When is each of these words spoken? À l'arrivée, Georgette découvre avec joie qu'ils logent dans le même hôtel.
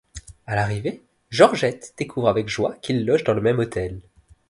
À 0.47 0.55
l'arrivée, 0.55 1.03
Georgette 1.29 1.93
découvre 1.95 2.27
avec 2.27 2.47
joie 2.49 2.73
qu'ils 2.81 3.05
logent 3.05 3.23
dans 3.23 3.35
le 3.35 3.41
même 3.41 3.59
hôtel. 3.59 4.01